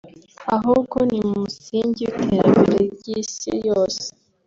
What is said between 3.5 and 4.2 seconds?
yose